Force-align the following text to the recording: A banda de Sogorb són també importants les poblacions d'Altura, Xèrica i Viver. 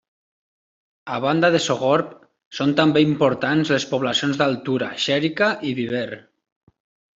A 1.17 1.19
banda 1.25 1.51
de 1.55 1.59
Sogorb 1.65 2.15
són 2.61 2.73
també 2.81 3.05
importants 3.09 3.73
les 3.75 3.87
poblacions 3.93 4.41
d'Altura, 4.43 4.91
Xèrica 5.07 5.53
i 5.75 5.79
Viver. 5.85 6.05